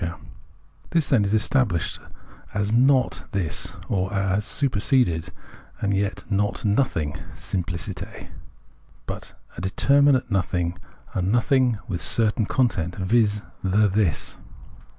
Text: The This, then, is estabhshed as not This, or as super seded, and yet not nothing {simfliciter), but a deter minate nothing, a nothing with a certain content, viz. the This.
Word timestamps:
The 0.01 0.17
This, 0.89 1.09
then, 1.09 1.23
is 1.25 1.31
estabhshed 1.35 1.99
as 2.55 2.71
not 2.71 3.25
This, 3.33 3.75
or 3.87 4.11
as 4.11 4.45
super 4.45 4.79
seded, 4.79 5.29
and 5.79 5.95
yet 5.95 6.23
not 6.27 6.65
nothing 6.65 7.17
{simfliciter), 7.35 8.29
but 9.05 9.35
a 9.57 9.61
deter 9.61 10.01
minate 10.01 10.27
nothing, 10.31 10.79
a 11.13 11.21
nothing 11.21 11.77
with 11.87 12.01
a 12.01 12.03
certain 12.03 12.47
content, 12.47 12.95
viz. 12.95 13.43
the 13.63 13.87
This. 13.87 14.37